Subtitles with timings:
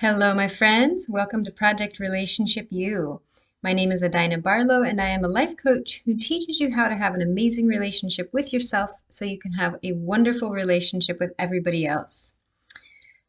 [0.00, 1.08] Hello, my friends.
[1.08, 3.22] Welcome to Project Relationship You.
[3.62, 6.88] My name is Adina Barlow, and I am a life coach who teaches you how
[6.88, 11.32] to have an amazing relationship with yourself so you can have a wonderful relationship with
[11.38, 12.34] everybody else.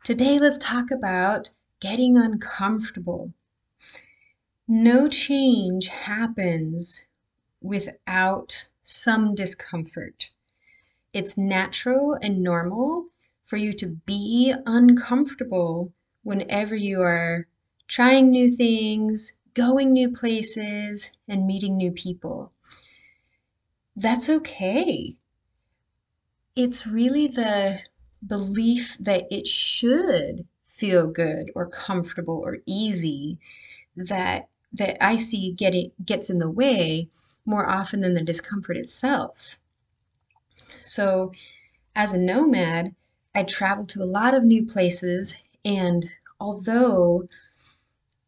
[0.03, 3.31] Today, let's talk about getting uncomfortable.
[4.67, 7.05] No change happens
[7.61, 10.31] without some discomfort.
[11.13, 13.05] It's natural and normal
[13.41, 15.93] for you to be uncomfortable
[16.27, 17.47] whenever you are
[17.87, 22.51] trying new things, going new places, and meeting new people.
[23.97, 25.17] That's okay.
[26.57, 27.83] It's really the
[28.25, 33.39] belief that it should feel good or comfortable or easy
[33.95, 37.09] that that I see getting gets in the way
[37.45, 39.59] more often than the discomfort itself.
[40.85, 41.33] So,
[41.95, 42.95] as a nomad,
[43.35, 45.35] I travel to a lot of new places
[45.65, 47.27] and although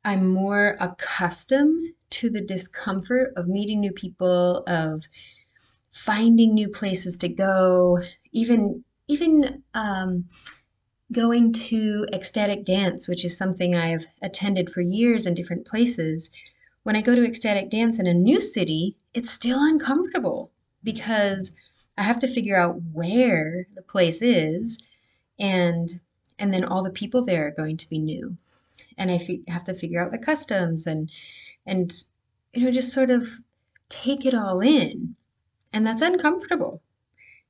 [0.04, 5.06] I'm more accustomed to the discomfort of meeting new people, of
[5.92, 8.00] finding new places to go,
[8.32, 10.26] even even um,
[11.12, 16.30] going to ecstatic dance, which is something I've attended for years in different places.
[16.84, 20.52] When I go to ecstatic dance in a new city, it's still uncomfortable
[20.84, 21.52] because
[21.98, 24.80] I have to figure out where the place is
[25.38, 26.00] and
[26.40, 28.38] and then all the people there are going to be new.
[28.98, 31.12] And I have to figure out the customs and
[31.66, 31.94] and
[32.54, 33.28] you know just sort of
[33.90, 35.16] take it all in.
[35.72, 36.82] And that's uncomfortable.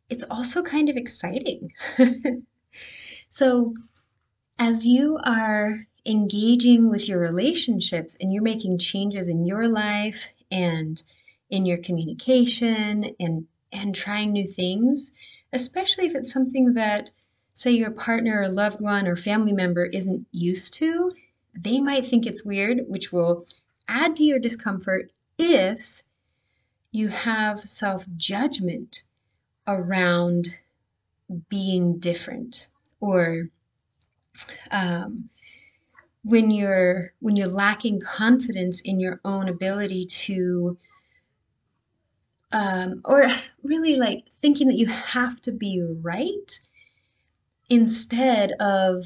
[0.09, 1.71] It's also kind of exciting.
[3.29, 3.75] So
[4.57, 11.01] as you are engaging with your relationships and you're making changes in your life and
[11.49, 15.13] in your communication and and trying new things
[15.53, 17.11] especially if it's something that
[17.59, 21.11] say your partner or loved one or family member isn't used to,
[21.53, 23.45] they might think it's weird, which will
[23.85, 26.01] add to your discomfort if
[26.93, 29.03] you have self judgment
[29.67, 30.47] around
[31.49, 32.69] being different
[33.01, 33.49] or
[34.71, 35.29] um,
[36.23, 40.77] when you're when you're lacking confidence in your own ability to
[42.53, 43.27] um, or
[43.63, 46.61] really like thinking that you have to be right
[47.69, 49.05] instead of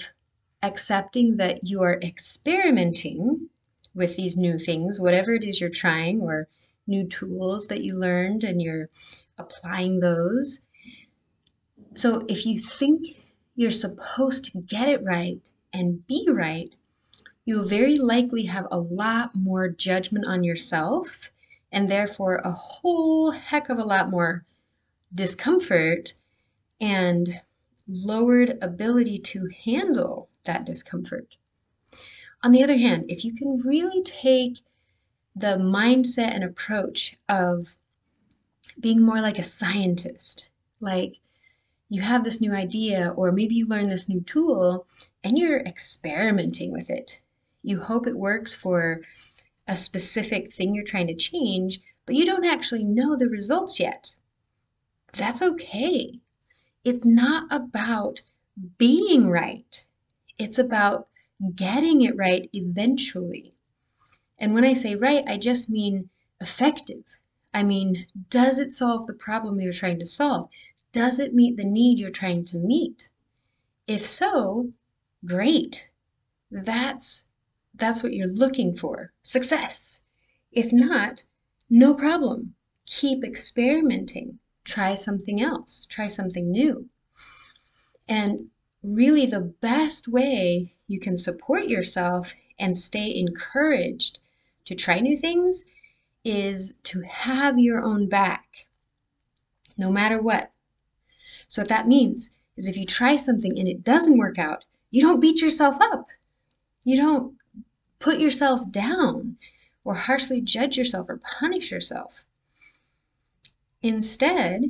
[0.61, 3.49] accepting that you are experimenting
[3.93, 6.47] with these new things, whatever it is you're trying, or
[6.87, 8.89] new tools that you learned and you're
[9.37, 10.61] applying those.
[11.95, 13.05] So if you think
[13.55, 15.39] you're supposed to get it right
[15.71, 16.75] and be right,
[17.45, 21.31] you'll very likely have a lot more judgment on yourself
[21.71, 24.45] and therefore a whole heck of a lot more
[25.13, 26.13] discomfort
[26.79, 27.41] and
[27.87, 31.35] lowered ability to handle that discomfort.
[32.43, 34.59] On the other hand, if you can really take
[35.35, 37.77] the mindset and approach of
[38.79, 40.49] being more like a scientist,
[40.79, 41.19] like
[41.89, 44.87] you have this new idea, or maybe you learn this new tool
[45.23, 47.21] and you're experimenting with it.
[47.61, 49.01] You hope it works for
[49.67, 54.15] a specific thing you're trying to change, but you don't actually know the results yet.
[55.13, 56.19] That's okay.
[56.83, 58.21] It's not about
[58.77, 59.85] being right,
[60.37, 61.07] it's about
[61.55, 63.53] getting it right eventually.
[64.37, 66.09] And when I say right, I just mean
[66.41, 67.17] effective.
[67.53, 70.49] I mean, does it solve the problem you're trying to solve?
[70.91, 73.09] Does it meet the need you're trying to meet?
[73.87, 74.71] If so,
[75.25, 75.91] great.
[76.51, 77.25] That's
[77.73, 79.13] that's what you're looking for.
[79.23, 80.01] Success.
[80.51, 81.23] If not,
[81.69, 82.55] no problem.
[82.85, 86.89] Keep experimenting try something else, try something new.
[88.07, 88.49] And
[88.81, 94.19] really, the best way you can support yourself and stay encouraged
[94.65, 95.65] to try new things
[96.23, 98.67] is to have your own back,
[99.77, 100.51] no matter what.
[101.47, 105.01] So, what that means is if you try something and it doesn't work out, you
[105.01, 106.07] don't beat yourself up.
[106.85, 107.35] You don't
[107.99, 109.37] put yourself down
[109.83, 112.25] or harshly judge yourself or punish yourself.
[113.83, 114.63] Instead,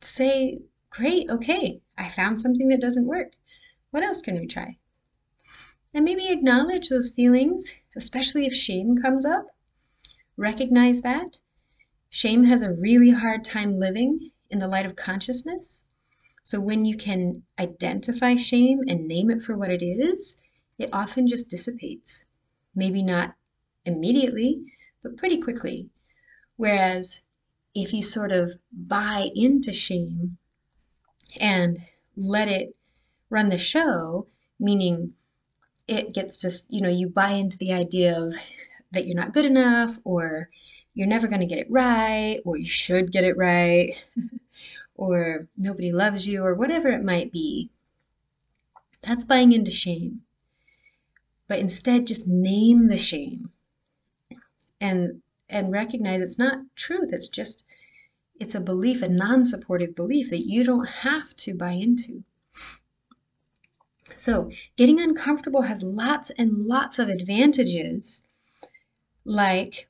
[0.00, 0.58] say,
[0.90, 3.34] great, okay, I found something that doesn't work.
[3.92, 4.78] What else can we try?
[5.94, 9.46] And maybe acknowledge those feelings, especially if shame comes up.
[10.36, 11.38] Recognize that.
[12.10, 15.84] Shame has a really hard time living in the light of consciousness.
[16.42, 20.36] So when you can identify shame and name it for what it is,
[20.78, 22.24] it often just dissipates.
[22.74, 23.36] Maybe not
[23.84, 24.64] immediately,
[25.00, 25.90] but pretty quickly.
[26.56, 27.22] Whereas
[27.74, 30.36] if you sort of buy into shame
[31.40, 31.78] and
[32.16, 32.76] let it
[33.30, 34.26] run the show,
[34.58, 35.14] meaning
[35.88, 38.34] it gets just, you know, you buy into the idea of
[38.92, 40.50] that you're not good enough or
[40.94, 43.94] you're never going to get it right or you should get it right
[44.94, 47.70] or nobody loves you or whatever it might be.
[49.02, 50.22] That's buying into shame.
[51.48, 53.50] But instead just name the shame
[54.80, 57.64] and and recognize it's not truth, it's just
[58.40, 62.24] it's a belief, a non-supportive belief that you don't have to buy into.
[64.16, 68.22] So, getting uncomfortable has lots and lots of advantages,
[69.24, 69.88] like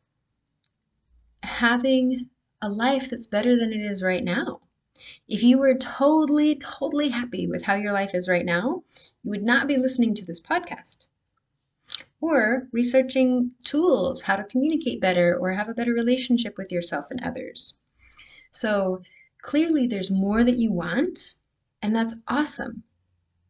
[1.43, 2.29] having
[2.61, 4.61] a life that's better than it is right now.
[5.29, 8.83] If you were totally, totally happy with how your life is right now,
[9.23, 11.07] you would not be listening to this podcast
[12.23, 17.21] or researching tools, how to communicate better or have a better relationship with yourself and
[17.23, 17.75] others.
[18.53, 19.03] So
[19.43, 21.35] clearly, there's more that you want,
[21.83, 22.85] and that's awesome.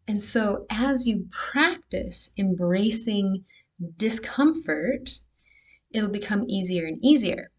[0.09, 3.45] And so, as you practice embracing
[3.99, 5.21] discomfort,
[5.91, 7.51] it'll become easier and easier.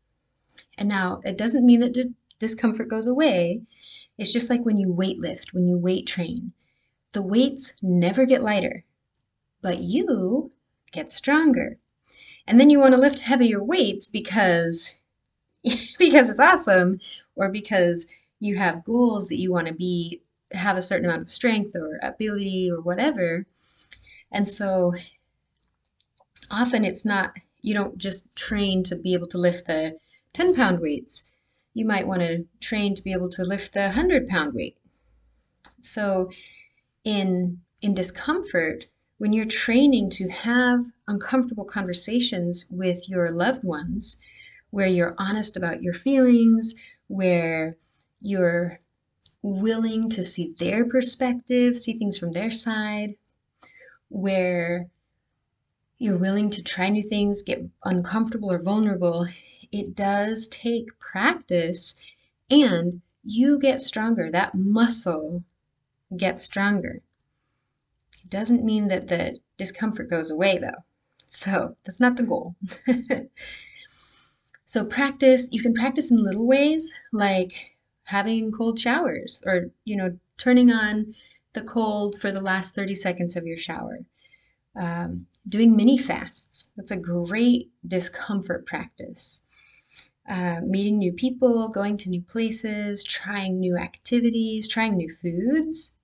[0.80, 3.62] And now, it doesn't mean that the discomfort goes away.
[4.18, 6.54] It's just like when you weight lift, when you weight train.
[7.12, 8.84] The weights never get lighter,
[9.62, 10.50] but you
[10.94, 11.78] get stronger.
[12.48, 14.96] And then you want to lift heavier weights because
[15.98, 17.00] because it's awesome
[17.36, 18.06] or because
[18.40, 22.00] you have goals that you want to be have a certain amount of strength or
[22.04, 23.46] ability or whatever.
[24.32, 24.94] And so
[26.52, 29.98] often it's not, you don't just train to be able to lift the
[30.34, 31.24] 10 pound weights.
[31.74, 34.78] You might want to train to be able to lift the 100 pound weight.
[35.82, 36.30] So
[37.04, 38.88] in in discomfort,
[39.24, 44.18] when you're training to have uncomfortable conversations with your loved ones,
[44.70, 46.76] where you're honest about your feelings,
[47.08, 47.78] where
[48.20, 48.78] you're
[49.42, 53.16] willing to see their perspective, see things from their side,
[54.10, 54.90] where
[56.00, 59.26] you're willing to try new things, get uncomfortable or vulnerable,
[59.72, 61.96] it does take practice
[62.50, 64.30] and you get stronger.
[64.30, 65.46] That muscle
[66.14, 67.00] gets stronger.
[68.34, 70.84] Doesn't mean that the discomfort goes away though.
[71.28, 72.56] So that's not the goal.
[74.66, 80.18] so practice, you can practice in little ways like having cold showers or, you know,
[80.38, 81.14] turning on
[81.54, 84.00] the cold for the last 30 seconds of your shower.
[84.76, 86.72] Um, doing mini fasts.
[86.76, 89.44] That's a great discomfort practice.
[90.28, 96.00] Uh, meeting new people, going to new places, trying new activities, trying new foods.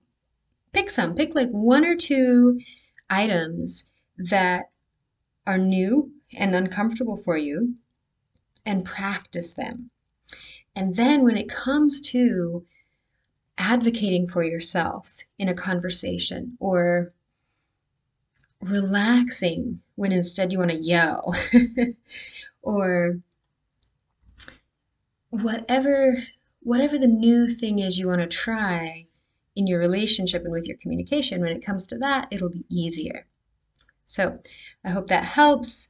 [0.72, 2.60] Pick some, pick like one or two
[3.08, 3.84] items
[4.16, 4.70] that
[5.46, 7.74] are new and uncomfortable for you
[8.64, 9.90] and practice them.
[10.76, 12.64] And then when it comes to
[13.58, 17.12] advocating for yourself in a conversation or
[18.60, 21.34] relaxing when instead you want to yell
[22.62, 23.18] or
[25.30, 26.22] whatever
[26.62, 29.06] whatever the new thing is you want to try
[29.56, 33.26] in your relationship and with your communication when it comes to that it'll be easier
[34.04, 34.38] so
[34.84, 35.88] i hope that helps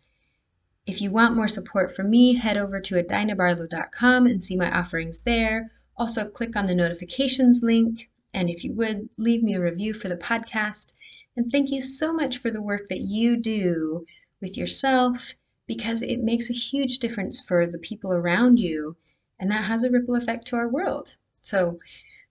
[0.87, 5.21] if you want more support from me, head over to adinabarlow.com and see my offerings
[5.21, 5.71] there.
[5.97, 8.11] Also, click on the notifications link.
[8.35, 10.95] And if you would, leave me a review for the podcast.
[11.37, 14.05] And thank you so much for the work that you do
[14.41, 15.35] with yourself
[15.67, 18.97] because it makes a huge difference for the people around you.
[19.39, 21.15] And that has a ripple effect to our world.
[21.43, 21.79] So,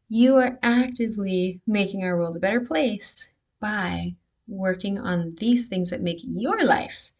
[0.10, 4.16] you are actively making our world a better place by
[4.48, 7.13] working on these things that make your life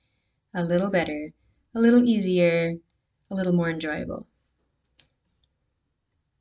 [0.54, 1.34] a little better,
[1.76, 2.76] a little easier,
[3.32, 4.28] a little more enjoyable.